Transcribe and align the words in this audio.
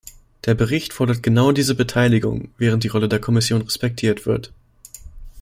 Der 0.45 0.55
Bericht 0.55 0.93
fordert 0.93 1.21
genau 1.21 1.51
diese 1.51 1.75
Beteiligung, 1.75 2.49
während 2.57 2.83
die 2.83 2.87
Rolle 2.87 3.07
der 3.07 3.19
Kommission 3.21 3.61
respektiert 3.61 4.25
wird. 4.25 4.51